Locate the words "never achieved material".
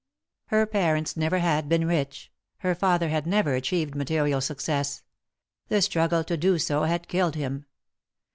3.27-4.41